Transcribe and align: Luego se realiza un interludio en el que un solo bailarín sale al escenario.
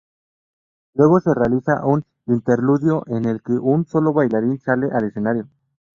Luego 0.95 1.19
se 1.19 1.31
realiza 1.35 1.85
un 1.85 2.03
interludio 2.25 3.03
en 3.05 3.25
el 3.25 3.43
que 3.43 3.51
un 3.53 3.85
solo 3.85 4.13
bailarín 4.13 4.59
sale 4.59 4.89
al 4.91 5.03
escenario. 5.03 5.47